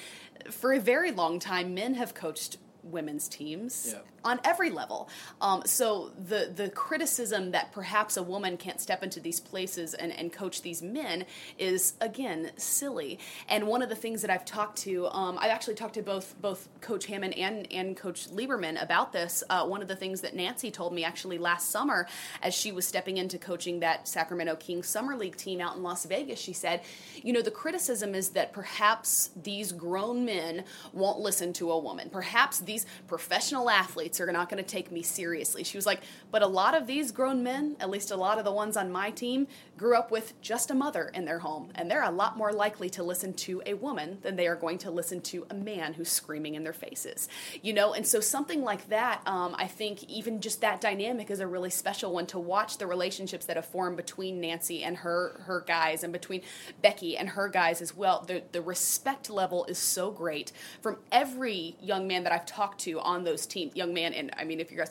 [0.50, 4.00] for a very long time, men have coached women's teams Yeah.
[4.24, 5.08] on every level.
[5.40, 10.12] Um, so the the criticism that perhaps a woman can't step into these places and,
[10.12, 11.24] and coach these men
[11.58, 13.18] is again silly.
[13.48, 16.34] And one of the things that I've talked to, um, I've actually talked to both
[16.40, 19.44] both Coach Hammon and and Coach Lieberman about this.
[19.50, 22.06] Uh, one of the things that Nancy told me actually last summer,
[22.42, 26.04] as she was stepping into coaching that Sacramento Kings summer league team out in Las
[26.06, 26.80] Vegas, she said,
[27.22, 32.08] you know, the criticism is that perhaps these grown men won't listen to a woman.
[32.10, 32.71] Perhaps these
[33.06, 35.64] professional athletes are not going to take me seriously.
[35.64, 38.44] She was like, but a lot of these grown men, at least a lot of
[38.44, 39.46] the ones on my team,
[39.82, 42.88] grew up with just a mother in their home, and they're a lot more likely
[42.88, 46.08] to listen to a woman than they are going to listen to a man who's
[46.08, 47.28] screaming in their faces.
[47.62, 51.40] You know, and so something like that, um, I think even just that dynamic is
[51.40, 55.42] a really special one to watch the relationships that have formed between Nancy and her
[55.46, 56.42] her guys, and between
[56.80, 58.22] Becky and her guys as well.
[58.24, 63.00] The the respect level is so great from every young man that I've talked to
[63.00, 63.74] on those teams.
[63.74, 64.86] Young man, and I mean, if you're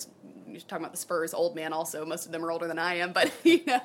[0.52, 2.06] you're talking about the Spurs, old man also.
[2.06, 3.82] Most of them are older than I am, but you know,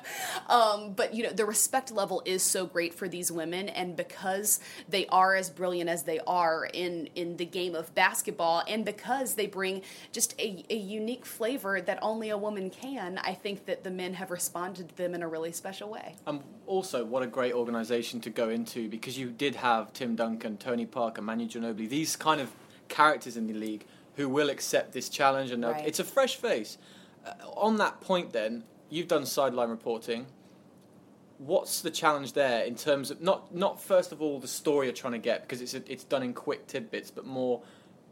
[0.47, 4.59] um, but you know, the respect level is so great for these women, and because
[4.89, 9.35] they are as brilliant as they are in in the game of basketball, and because
[9.35, 13.83] they bring just a, a unique flavor that only a woman can, I think that
[13.83, 16.15] the men have responded to them in a really special way.
[16.25, 20.57] And also, what a great organization to go into because you did have Tim Duncan,
[20.57, 22.51] Tony Parker, Manu Ginobili, these kind of
[22.87, 23.85] characters in the league
[24.17, 25.87] who will accept this challenge, and Right.
[25.87, 26.77] it's a fresh face.
[27.25, 30.25] Uh, on that point, then you've done sideline reporting.
[31.37, 34.95] What's the challenge there in terms of not not first of all the story you're
[34.95, 37.61] trying to get because it's it's done in quick tidbits, but more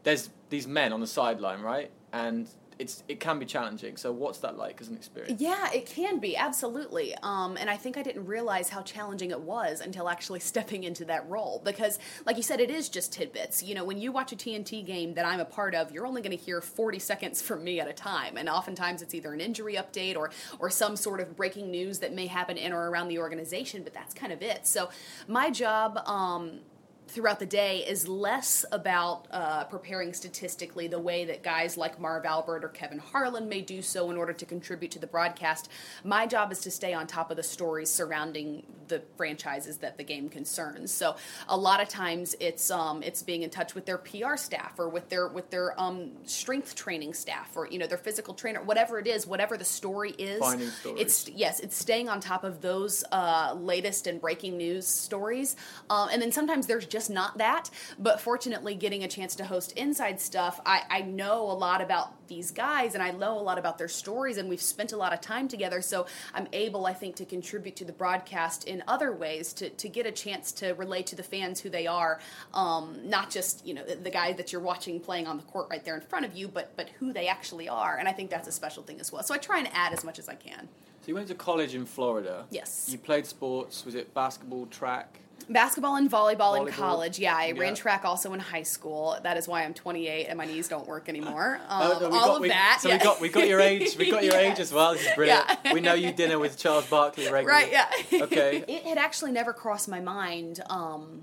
[0.04, 1.90] there's these men on the sideline, right?
[2.12, 3.96] And it's it can be challenging.
[3.96, 5.40] So what's that like as an experience?
[5.40, 7.14] Yeah, it can be absolutely.
[7.22, 11.04] Um, and I think I didn't realize how challenging it was until actually stepping into
[11.06, 13.62] that role because, like you said, it is just tidbits.
[13.62, 16.22] You know, when you watch a TNT game that I'm a part of, you're only
[16.22, 19.40] going to hear 40 seconds from me at a time, and oftentimes it's either an
[19.40, 23.08] injury update or or some sort of breaking news that may happen in or around
[23.08, 23.82] the organization.
[23.82, 24.66] But that's kind of it.
[24.66, 24.90] So
[25.26, 25.98] my job.
[26.06, 26.60] Um,
[27.08, 32.24] throughout the day is less about uh, preparing statistically the way that guys like Marv
[32.24, 35.68] Albert or Kevin Harlan may do so in order to contribute to the broadcast.
[36.04, 40.04] My job is to stay on top of the stories surrounding the franchises that the
[40.04, 40.92] game concerns.
[40.92, 41.16] So
[41.48, 44.88] a lot of times it's um, it's being in touch with their PR staff or
[44.88, 48.98] with their with their um, strength training staff or you know their physical trainer, whatever
[48.98, 50.40] it is, whatever the story is.
[50.40, 51.00] Finding stories.
[51.00, 55.56] It's yes, it's staying on top of those uh, latest and breaking news stories.
[55.90, 57.68] Um, and then sometimes there's just not that.
[57.98, 62.26] But fortunately, getting a chance to host inside stuff, I, I know a lot about
[62.26, 65.12] these guys and I know a lot about their stories, and we've spent a lot
[65.12, 65.82] of time together.
[65.82, 69.88] So I'm able, I think, to contribute to the broadcast in other ways to, to
[69.90, 72.18] get a chance to relate to the fans who they are,
[72.54, 75.66] um, not just you know the, the guy that you're watching playing on the court
[75.70, 77.98] right there in front of you, but but who they actually are.
[77.98, 79.22] And I think that's a special thing as well.
[79.22, 80.68] So I try and add as much as I can.
[81.02, 82.46] So you went to college in Florida.
[82.50, 82.88] Yes.
[82.90, 83.84] You played sports.
[83.84, 85.20] Was it basketball, track?
[85.48, 87.18] Basketball and volleyball, in college.
[87.20, 87.60] Yeah, I Yeah.
[87.60, 89.16] ran track also in high school.
[89.22, 91.60] That is why I'm 28 and my knees don't work anymore.
[91.68, 92.78] Um, Oh, no, all got- of we- that.
[92.82, 92.98] So yeah.
[92.98, 93.96] we got we got your age.
[93.96, 94.92] We got your age as well.
[94.94, 95.44] This is brilliant.
[95.64, 95.72] Yeah.
[95.72, 97.46] We know you dinner with Charles Barkley regularly.
[97.46, 97.70] Right,
[98.10, 98.22] yeah.
[98.24, 98.64] Okay.
[98.66, 101.22] it had actually never crossed my mind um,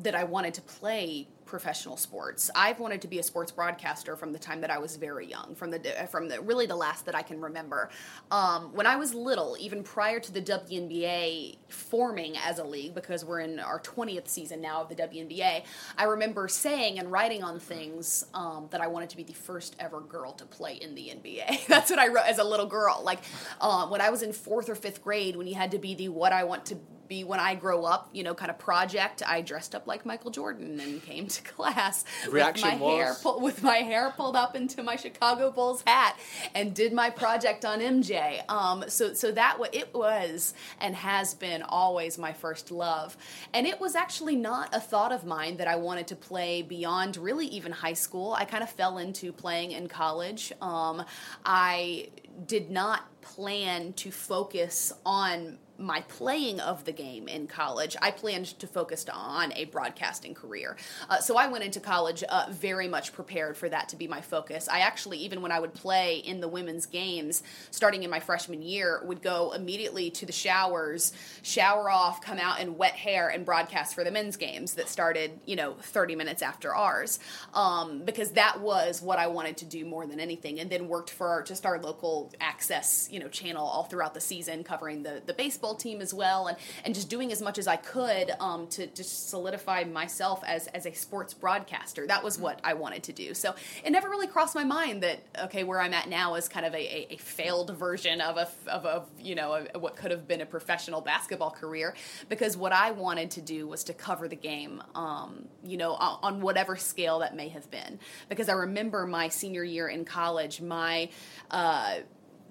[0.00, 2.50] that I wanted to play professional sports.
[2.54, 5.54] I've wanted to be a sports broadcaster from the time that I was very young,
[5.54, 5.80] from the
[6.10, 7.88] from the really the last that I can remember.
[8.30, 13.24] Um, when I was little, even prior to the WNBA forming as a league, because
[13.24, 15.62] we're in our 20th season now of the WNBA,
[15.96, 19.74] I remember saying and writing on things um, that I wanted to be the first
[19.80, 21.66] ever girl to play in the NBA.
[21.68, 23.00] That's what I wrote as a little girl.
[23.02, 23.20] Like
[23.60, 26.10] uh, when I was in fourth or fifth grade, when you had to be the
[26.10, 29.22] what I want to be when I grow up, you know, kind of project.
[29.26, 33.22] I dressed up like Michael Jordan and came to class Reaction with my hair was?
[33.22, 36.18] pull, with my hair pulled up into my Chicago Bulls hat
[36.54, 38.48] and did my project on MJ.
[38.50, 43.16] Um, so so that what it was and has been always my first love,
[43.52, 47.16] and it was actually not a thought of mine that I wanted to play beyond
[47.16, 48.32] really even high school.
[48.32, 50.52] I kind of fell into playing in college.
[50.60, 51.04] Um,
[51.44, 52.08] I
[52.46, 58.46] did not plan to focus on my playing of the game in college, I planned
[58.58, 60.76] to focus on a broadcasting career.
[61.08, 64.20] Uh, so I went into college uh, very much prepared for that to be my
[64.20, 64.68] focus.
[64.68, 68.60] I actually, even when I would play in the women's games, starting in my freshman
[68.62, 71.12] year, would go immediately to the showers,
[71.42, 75.38] shower off, come out in wet hair, and broadcast for the men's games that started,
[75.46, 77.20] you know, 30 minutes after ours,
[77.54, 80.58] um, because that was what I wanted to do more than anything.
[80.58, 84.64] And then worked for just our local access, you know, channel all throughout the season,
[84.64, 87.76] covering the the baseball team as well, and and just doing as much as I
[87.76, 92.06] could um, to just solidify myself as as a sports broadcaster.
[92.06, 93.34] That was what I wanted to do.
[93.34, 93.54] So
[93.84, 96.74] it never really crossed my mind that okay, where I'm at now is kind of
[96.74, 100.26] a, a, a failed version of a of a you know a, what could have
[100.26, 101.94] been a professional basketball career,
[102.28, 106.40] because what I wanted to do was to cover the game, um, you know, on
[106.40, 107.98] whatever scale that may have been.
[108.28, 111.08] Because I remember my senior year in college, my
[111.50, 111.98] uh,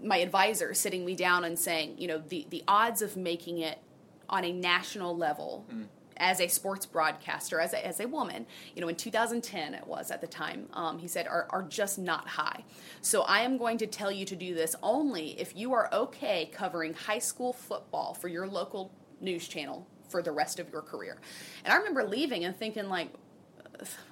[0.04, 3.80] my advisor sitting me down and saying, you know, the, the odds of making it
[4.30, 5.66] on a national level
[6.18, 10.12] as a sports broadcaster, as a, as a woman, you know, in 2010 it was
[10.12, 12.64] at the time, um, he said, are, are just not high.
[13.02, 16.50] So I am going to tell you to do this only if you are okay
[16.52, 21.18] covering high school football for your local news channel for the rest of your career.
[21.64, 23.10] And I remember leaving and thinking, like,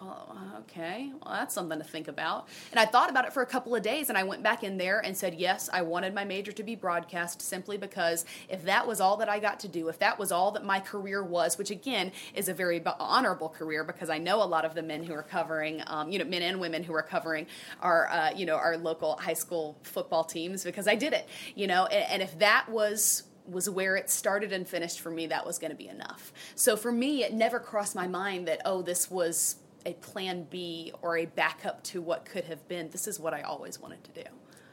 [0.02, 2.48] well, okay, well, that's something to think about.
[2.72, 4.78] And I thought about it for a couple of days, and I went back in
[4.78, 8.88] there and said, yes, I wanted my major to be broadcast simply because if that
[8.88, 11.58] was all that I got to do, if that was all that my career was,
[11.58, 15.04] which again is a very honorable career because I know a lot of the men
[15.04, 17.48] who are covering, um, you know, men and women who are covering
[17.82, 21.68] our, uh, you know, our local high school football teams because I did it, you
[21.68, 25.46] know, and, and if that was was where it started and finished for me that
[25.46, 26.34] was going to be enough.
[26.56, 30.92] So for me it never crossed my mind that oh this was a plan b
[31.02, 32.90] or a backup to what could have been.
[32.90, 34.30] This is what i always wanted to do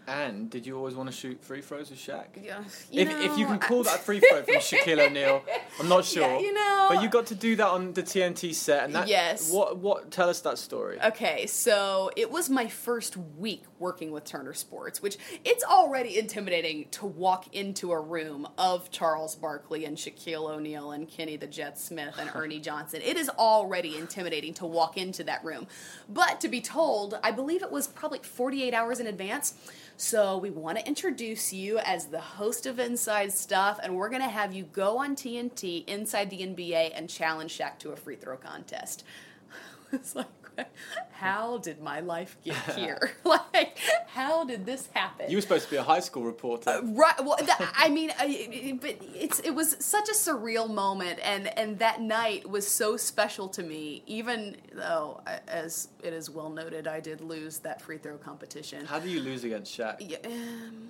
[0.06, 2.26] and did you always want to shoot free throws with Shaq?
[2.42, 2.62] Yeah.
[2.90, 5.42] if, know, if you can call that free throw from Shaquille O'Neal,
[5.78, 6.22] I'm not sure.
[6.22, 6.86] Yeah, you know.
[6.90, 9.08] But you got to do that on the TNT set, and that.
[9.08, 9.52] Yes.
[9.52, 9.78] What?
[9.78, 10.10] What?
[10.10, 11.00] Tell us that story.
[11.02, 16.88] Okay, so it was my first week working with Turner Sports, which it's already intimidating
[16.90, 21.78] to walk into a room of Charles Barkley and Shaquille O'Neal and Kenny the Jet
[21.78, 23.00] Smith and Ernie Johnson.
[23.04, 25.66] It is already intimidating to walk into that room.
[26.08, 29.54] But to be told, I believe it was probably 48 hours in advance
[30.02, 34.20] so we want to introduce you as the host of Inside Stuff, and we're going
[34.20, 38.16] to have you go on TNT inside the NBA and challenge Shaq to a free
[38.16, 39.04] throw contest.
[39.92, 40.26] it's like,
[41.12, 43.12] how did my life get here?
[43.24, 45.30] like, how did this happen?
[45.30, 47.14] You were supposed to be a high school reporter, uh, right?
[47.24, 51.78] Well, that, I mean, I, but it's it was such a surreal moment, and and
[51.78, 54.02] that night was so special to me.
[54.06, 58.84] Even though, as it is well noted, I did lose that free throw competition.
[58.86, 59.96] How do you lose against Shaq?
[60.00, 60.18] Yeah.
[60.24, 60.88] Um,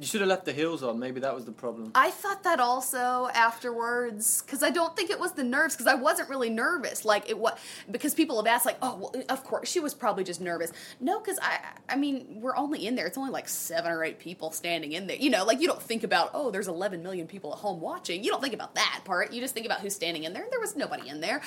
[0.00, 0.98] you should have left the heels on.
[0.98, 1.92] Maybe that was the problem.
[1.94, 5.94] I thought that also afterwards because I don't think it was the nerves because I
[5.94, 7.04] wasn't really nervous.
[7.04, 7.58] Like it was
[7.90, 10.72] because people have asked like, oh, well, of course she was probably just nervous.
[11.00, 13.06] No, because I, I mean, we're only in there.
[13.06, 15.18] It's only like seven or eight people standing in there.
[15.18, 18.24] You know, like you don't think about oh, there's 11 million people at home watching.
[18.24, 19.34] You don't think about that part.
[19.34, 20.44] You just think about who's standing in there.
[20.44, 21.42] And there was nobody in there.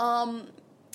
[0.00, 0.48] Um,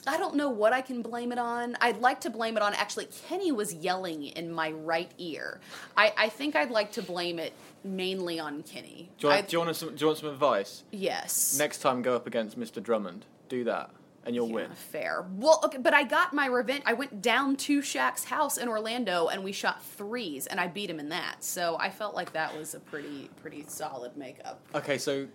[0.08, 1.78] I don't know what I can blame it on.
[1.82, 5.60] I'd like to blame it on actually Kenny was yelling in my right ear.
[5.96, 9.10] I, I think I'd like to blame it mainly on Kenny.
[9.18, 10.84] Do you, want, do, you want some, do you want some advice?
[10.92, 11.58] Yes.
[11.58, 12.82] Next time, go up against Mr.
[12.82, 13.26] Drummond.
[13.50, 13.92] Do that
[14.28, 14.72] and you'll yeah, win.
[14.72, 15.26] Fair.
[15.38, 16.84] Well, okay, but I got my revenge.
[16.86, 20.90] I went down to Shaq's house in Orlando and we shot threes, and I beat
[20.90, 21.46] him in that.
[21.46, 24.60] So I felt like that was a pretty pretty solid makeup.
[24.76, 25.28] Okay, so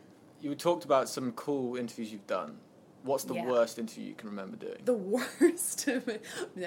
[0.43, 2.59] you talked about some cool interviews you've done.
[3.05, 3.47] What's the yeah.
[3.47, 4.79] worst interview you can remember doing?
[4.85, 4.93] The
[5.41, 5.89] worst,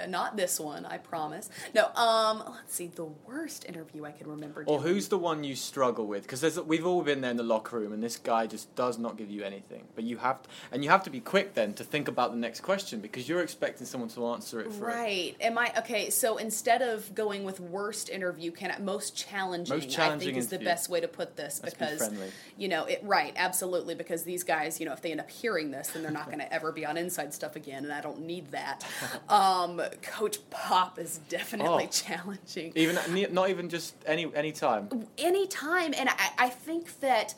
[0.08, 1.50] not this one, I promise.
[1.74, 4.64] No, um, let's see, the worst interview I can remember.
[4.68, 6.24] Or who's the one you struggle with?
[6.24, 9.18] Because we've all been there in the locker room, and this guy just does not
[9.18, 9.86] give you anything.
[9.96, 12.38] But you have, to, and you have to be quick then to think about the
[12.38, 14.74] next question because you're expecting someone to answer it.
[14.74, 15.36] For right?
[15.40, 15.46] It.
[15.46, 16.10] Am I okay?
[16.10, 19.76] So instead of going with worst interview, can I, most challenging?
[19.76, 20.60] Most challenging I think is interview.
[20.60, 22.18] the best way to put this Let's because be
[22.58, 23.00] you know it.
[23.04, 23.34] Right?
[23.36, 23.96] Absolutely.
[23.96, 26.40] Because these guys, you know, if they end up hearing this, then they're not going
[26.40, 28.86] to ever be on inside stuff again, and I don't need that.
[29.30, 31.88] Um, Coach Pop is definitely Oh.
[31.92, 32.72] challenging.
[32.76, 32.98] Even
[33.34, 35.08] not even just any any time.
[35.18, 37.34] any time and I, I think that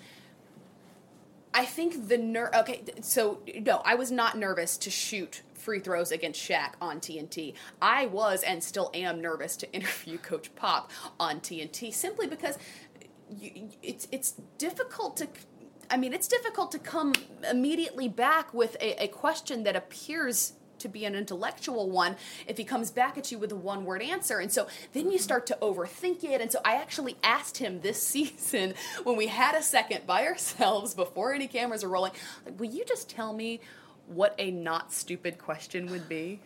[1.54, 6.12] I think the ner okay so no I was not nervous to shoot free throws
[6.12, 7.54] against Shaq on TNT.
[7.82, 12.58] I was and still am nervous to interview Coach Pop on TNT simply because
[13.30, 15.28] you, it's it's difficult to
[15.90, 17.14] I mean it's difficult to come
[17.50, 22.64] immediately back with a, a question that appears to be an intellectual one if he
[22.64, 24.40] comes back at you with a one word answer.
[24.40, 26.42] And so then you start to overthink it.
[26.42, 28.74] And so I actually asked him this season
[29.04, 32.14] when we had a second by ourselves before any cameras are rolling,
[32.46, 33.60] like, will you just tell me
[34.08, 36.40] what a not stupid question would be?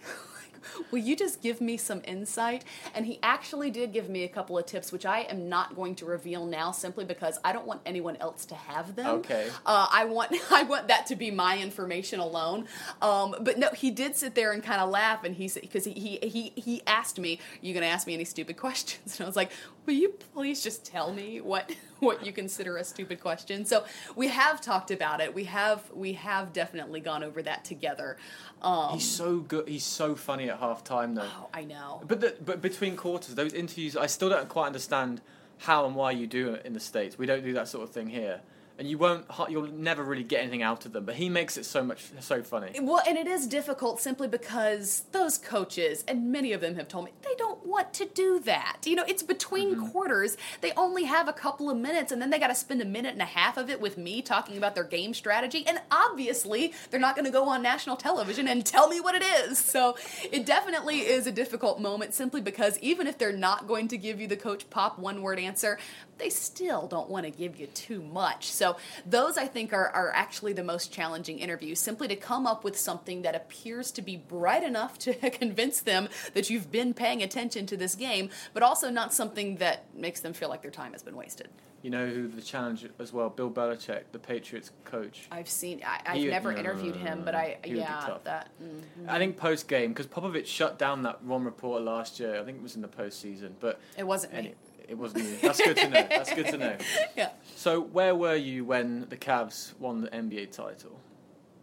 [0.91, 2.63] will you just give me some insight?
[2.93, 5.95] And he actually did give me a couple of tips, which I am not going
[5.95, 9.08] to reveal now, simply because I don't want anyone else to have them.
[9.19, 9.50] Okay.
[9.65, 12.67] Uh, I want I want that to be my information alone.
[13.02, 15.86] Um, but no, he did sit there and kind of laugh, and he said because
[15.86, 19.15] he, he he he asked me, "Are you going to ask me any stupid questions?"
[19.21, 19.52] And I was like,
[19.86, 24.28] "Will you please just tell me what what you consider a stupid question?" So we
[24.30, 25.34] have talked about it.
[25.34, 28.17] We have we have definitely gone over that together.
[28.62, 29.67] Um, He's so good.
[29.67, 31.23] He's so funny at half time, though.
[31.23, 32.01] oh, I know.
[32.07, 35.21] But the, but between quarters, those interviews, I still don't quite understand
[35.59, 37.17] how and why you do it in the states.
[37.17, 38.41] We don't do that sort of thing here.
[38.82, 41.06] And you won't, you'll never really get anything out of them.
[41.06, 42.72] But he makes it so much so funny.
[42.82, 47.06] Well, and it is difficult simply because those coaches, and many of them have told
[47.06, 48.79] me, they don't want to do that.
[48.88, 49.90] You know, it's between mm-hmm.
[49.90, 50.36] quarters.
[50.62, 53.13] They only have a couple of minutes, and then they got to spend a minute
[53.13, 55.63] and a half of it with me talking about their game strategy.
[55.67, 59.21] And obviously, they're not going to go on national television and tell me what it
[59.21, 59.60] is.
[59.60, 59.96] So
[60.32, 64.19] it definitely is a difficult moment simply because even if they're not going to give
[64.19, 65.77] you the coach pop one word answer,
[66.22, 68.52] they still don't want to give you too much.
[68.52, 72.63] So those I think are, are actually the most challenging interviews, simply to come up
[72.63, 77.24] with something that appears to be bright enough to convince them that you've been paying
[77.24, 80.92] attention to this game, but also not something that makes them feel like their time
[80.92, 81.50] has been wasted.
[81.82, 83.30] You know who the challenge as well?
[83.30, 85.28] Bill Belichick, the Patriots coach.
[85.32, 85.82] I've seen.
[85.84, 88.52] I, have never interviewed him, but I yeah that.
[88.62, 89.10] Mm-hmm.
[89.10, 92.40] I think post game because Popovich shut down that one reporter last year.
[92.40, 94.56] I think it was in the postseason, but it wasn't any, me.
[94.92, 95.37] It wasn't you.
[95.42, 96.06] That's good to know.
[96.10, 96.75] That's good to know.
[97.15, 97.29] yeah.
[97.56, 101.00] So where were you when the Cavs won the NBA title?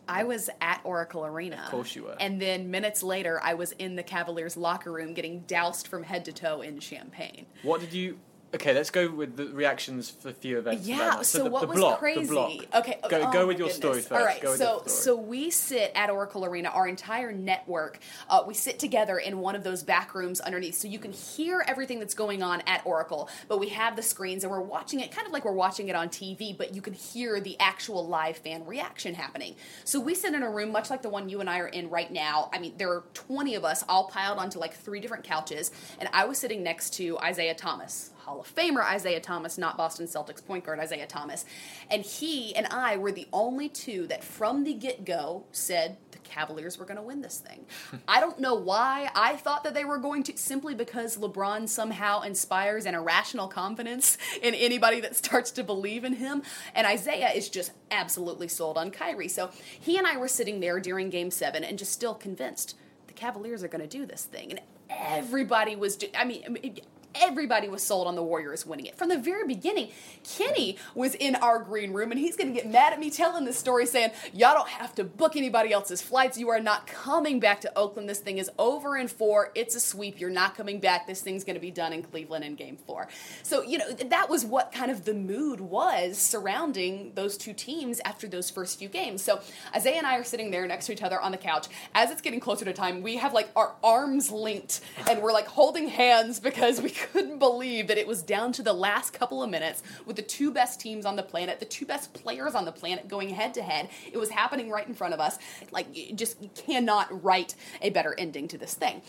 [0.09, 1.61] I was at Oracle Arena.
[1.63, 2.17] Of course you were.
[2.19, 6.25] And then minutes later, I was in the Cavaliers locker room getting doused from head
[6.25, 7.45] to toe in champagne.
[7.63, 8.19] What did you
[8.55, 10.89] Okay, let's go with the reactions for a few events.
[10.89, 11.17] Yeah.
[11.17, 12.67] So, so the, what the was block, crazy?
[12.75, 12.99] Okay.
[13.11, 13.77] Go, oh go with your goodness.
[13.77, 14.13] story first.
[14.13, 14.43] All right.
[14.59, 16.71] so so we sit at Oracle Arena.
[16.71, 17.99] Our entire network.
[18.29, 21.63] Uh, we sit together in one of those back rooms underneath, so you can hear
[21.67, 23.29] everything that's going on at Oracle.
[23.49, 25.95] But we have the screens, and we're watching it kind of like we're watching it
[25.95, 29.57] on TV, but you can hear the actual live fan reaction happening.
[29.85, 31.91] So we sit in a room much like the one you and I are in
[31.91, 32.49] right now.
[32.53, 35.71] I mean, there are 20 of us all piled onto like three different couches,
[36.01, 40.07] and I was sitting next to Isiah Thomas Hall of Famer Isiah Thomas, not Boston
[40.07, 41.47] Celtics point guard Isaiah Thomas.
[41.91, 46.19] And he and I were the only two that from the get go said the
[46.19, 47.65] Cavaliers were going to win this thing.
[48.09, 52.21] I don't know why I thought that they were going to, simply because LeBron somehow
[52.21, 56.43] inspires an irrational confidence in anybody that starts to believe in him.
[56.75, 59.29] And Isiah is just absolutely sold on Kyrie.
[59.29, 59.49] So
[59.81, 62.77] he and I were sitting there during game seven and just still convinced
[63.07, 64.51] the Cavaliers are going to do this thing.
[64.51, 64.61] And
[64.91, 66.81] everybody was, I mean,
[67.21, 68.97] everybody was sold on the Warriors winning it.
[68.97, 69.91] From the very beginning,
[70.25, 73.45] Kenny was in our green room and he's going to get mad at me telling
[73.45, 76.39] this story saying, Y'all don't have to book anybody else's flights.
[76.39, 78.09] You are not coming back to Oakland.
[78.09, 79.51] This thing is over in four.
[79.55, 80.21] It's a sweep.
[80.21, 81.07] You're not coming back.
[81.07, 83.09] This thing's going to be done in Cleveland in game four.
[83.43, 88.01] So, you know, that was what kind of the mood was surrounding those two teams
[88.05, 89.23] after those first few games.
[89.23, 89.41] So,
[89.77, 91.69] Isiah and I are sitting there next to each other on the couch.
[91.95, 95.47] As it's getting closer to time, we have like our arms linked and we're like
[95.47, 99.51] holding hands because we couldn't believe that it was down to the last couple of
[99.51, 102.73] minutes with the two best teams on the planet, the two best players on the
[102.73, 103.89] planet going head to head.
[104.13, 105.39] It was happening right in front of us.
[105.71, 109.03] Like, you just cannot write a better ending to this thing.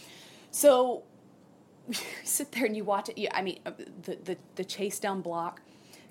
[0.52, 1.04] So,
[1.88, 3.30] you sit there and you watch it.
[3.34, 3.72] I mean, uh,
[4.04, 5.62] the, the, the chase down block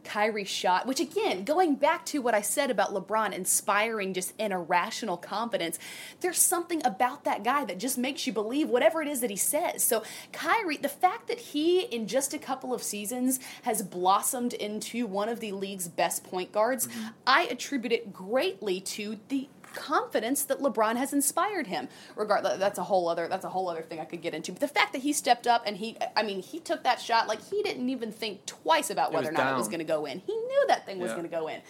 [0.05, 4.53] Kyrie shot, which again, going back to what I said about LeBron inspiring just an
[4.53, 5.79] irrational confidence,
[6.21, 9.37] there's something about that guy that just makes you believe whatever it is that he
[9.37, 9.83] says.
[9.83, 15.07] So, Kyrie, the fact that he, in just a couple of seasons, has blossomed into
[15.07, 17.09] one of the league's best point guards, mm-hmm.
[17.27, 21.89] I attribute it greatly to the confidence that LeBron has inspired him.
[22.17, 24.53] Regardless, that's a whole other that's a whole other thing I could get into.
[24.53, 27.29] But the fact that he stepped up and he, I mean, he took that shot
[27.29, 29.55] like he didn't even think twice about whether or not down.
[29.55, 30.19] it was going to go in.
[30.21, 31.61] He knew that thing was going to go in.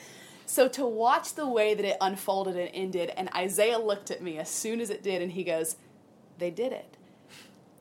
[0.46, 4.38] So to watch the way that it unfolded and ended, and Isiah looked at me
[4.38, 5.76] as soon as it did, and he goes,
[6.38, 6.96] "They did it."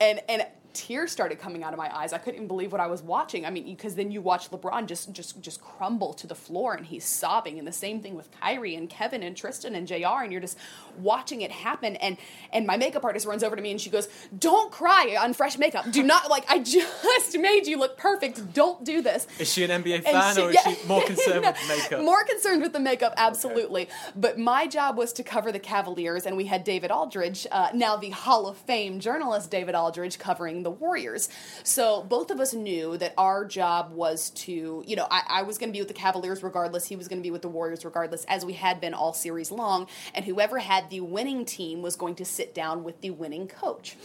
[0.01, 0.45] And and
[0.77, 2.13] tears started coming out of my eyes.
[2.13, 3.47] I couldn't even believe what I was watching.
[3.47, 6.85] I mean, because then you watch LeBron just just just crumble to the floor and
[6.85, 10.21] he's sobbing, and the same thing with Kyrie and Kevin and Tristan and J.R.
[10.21, 10.57] And you're just
[10.99, 11.95] watching it happen.
[11.95, 12.17] And
[12.53, 14.07] and my makeup artist runs over to me and she goes,
[14.37, 15.91] "Don't cry on fresh makeup.
[15.91, 18.53] Do not like I just made you look perfect.
[18.53, 21.51] Don't do this." Is she an NBA fan she, or is she more concerned no,
[21.51, 22.03] with makeup?
[22.03, 23.83] More concerned with the makeup, absolutely.
[23.83, 23.91] Okay.
[24.15, 27.95] But my job was to cover the Cavaliers, and we had David Aldridge, uh, now
[27.97, 31.29] the Hall of Fame journalist David Aldridge, covering the Warriors.
[31.63, 35.57] So both of us knew that our job was to, you know, I, I was
[35.57, 36.85] going to be with the Cavaliers regardless.
[36.87, 39.49] He was going to be with the Warriors regardless, as we had been all series
[39.49, 39.87] long.
[40.13, 43.95] And whoever had the winning team was going to sit down with the winning coach.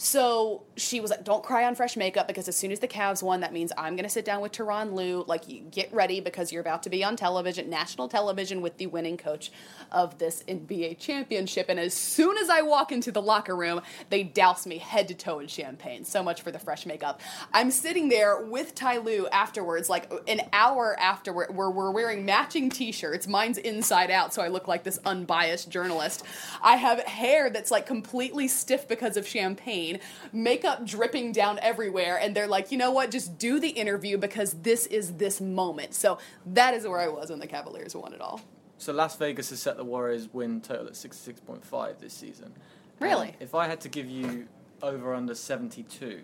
[0.00, 3.20] So she was like, "Don't cry on fresh makeup because as soon as the Cavs
[3.20, 5.24] won, that means I'm going to sit down with Tyronn Lue.
[5.26, 5.42] Like,
[5.72, 9.50] get ready because you're about to be on television, national television, with the winning coach
[9.90, 14.22] of this NBA championship." And as soon as I walk into the locker room, they
[14.22, 16.04] douse me head to toe in champagne.
[16.04, 17.20] So much for the fresh makeup.
[17.52, 22.70] I'm sitting there with Ty Lue afterwards, like an hour afterward, where we're wearing matching
[22.70, 23.26] t-shirts.
[23.26, 26.22] Mine's inside out, so I look like this unbiased journalist.
[26.62, 29.87] I have hair that's like completely stiff because of champagne,
[30.32, 33.10] makeup dripping down everywhere, and they're like, you know what?
[33.10, 35.94] Just do the interview because this is this moment.
[35.94, 38.40] So that is where I was when the Cavaliers won it all.
[38.78, 42.52] So Las Vegas has set the Warriors win total at 66.5 this season.
[43.00, 43.34] Really?
[43.40, 44.46] If I had to give you
[44.82, 46.22] over under 72,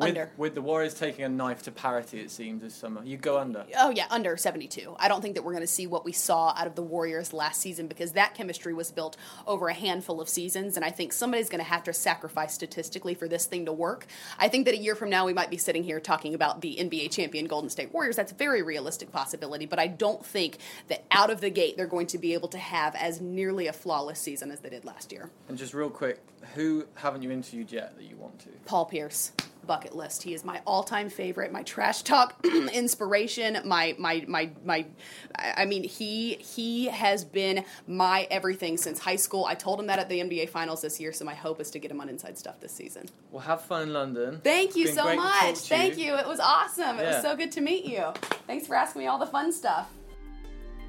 [0.00, 0.30] with, Under.
[0.36, 3.64] with the Warriors taking a knife to parity, it seems this summer, you go under.
[3.78, 4.96] Oh yeah, under 72.
[4.98, 7.32] I don't think that we're going to see what we saw out of the Warriors
[7.32, 11.12] last season because that chemistry was built over a handful of seasons and I think
[11.12, 14.06] somebody's going to have to sacrifice statistically for this thing to work.
[14.38, 16.76] I think that a year from now we might be sitting here talking about the
[16.76, 18.16] NBA champion Golden State Warriors.
[18.16, 21.86] That's a very realistic possibility, but I don't think that out of the gate they're
[21.86, 25.12] going to be able to have as nearly a flawless season as they did last
[25.12, 25.30] year.
[25.48, 26.20] And just real quick,
[26.54, 28.48] who haven't you interviewed yet that you want to?
[28.64, 29.32] Paul Pierce
[29.66, 30.22] bucket list.
[30.22, 34.86] He is my all-time favorite, my trash talk inspiration, my my my my
[35.34, 39.44] I mean he he has been my everything since high school.
[39.44, 41.78] I told him that at the NBA finals this year, so my hope is to
[41.78, 43.06] get him on inside stuff this season.
[43.30, 44.40] Well, have fun in London.
[44.42, 45.62] Thank you so great to much.
[45.62, 46.14] to Thank you.
[46.14, 46.98] It was awesome.
[46.98, 48.12] It was so good to meet you.
[48.46, 49.90] Thanks for asking me all the fun stuff.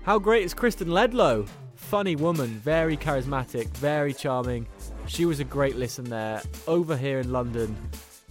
[0.03, 1.47] How great is Kristen Ledlow?
[1.75, 4.65] Funny woman, very charismatic, very charming.
[5.07, 7.75] She was a great listen there, over here in London.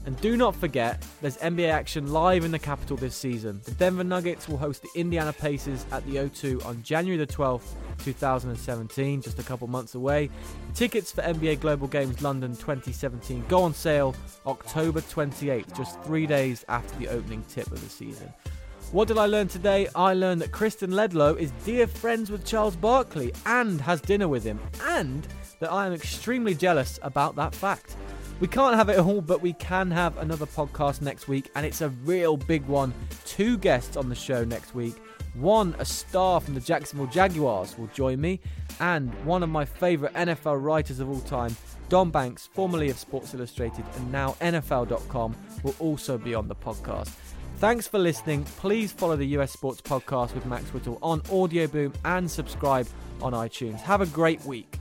[0.06, 3.60] And do not forget, there's NBA action live in the capital this season.
[3.64, 7.74] The Denver Nuggets will host the Indiana Pacers at the O2 on January the 12th,
[7.98, 10.30] 2017, just a couple months away.
[10.74, 14.14] Tickets for NBA Global Games London 2017 go on sale
[14.46, 18.32] October 28th, just three days after the opening tip of the season.
[18.92, 19.86] What did I learn today?
[19.94, 24.42] I learned that Kristen Ledlow is dear friends with Charles Barkley and has dinner with
[24.42, 25.28] him, and
[25.60, 27.96] that I am extremely jealous about that fact.
[28.40, 31.82] We can't have it all, but we can have another podcast next week, and it's
[31.82, 32.94] a real big one.
[33.26, 34.94] Two guests on the show next week.
[35.34, 38.40] One, a star from the Jacksonville Jaguars, will join me,
[38.80, 41.54] and one of my favourite NFL writers of all time,
[41.90, 47.10] Don Banks, formerly of Sports Illustrated and now NFL.com, will also be on the podcast.
[47.58, 48.44] Thanks for listening.
[48.44, 52.88] Please follow the US Sports Podcast with Max Whittle on Audio Boom and subscribe
[53.20, 53.80] on iTunes.
[53.82, 54.78] Have a great week.